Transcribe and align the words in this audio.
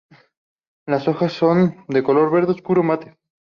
Las 0.87 1.07
hojas 1.07 1.31
son 1.31 1.85
de 1.87 2.01
color 2.01 2.31
verde 2.31 2.53
oscuro 2.53 2.81
mate. 2.81 3.19